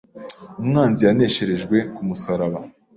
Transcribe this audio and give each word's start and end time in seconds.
Umwanzi 0.61 1.01
yanesherejwe 1.07 1.77
ku 1.95 2.01
musaraba 2.07 2.59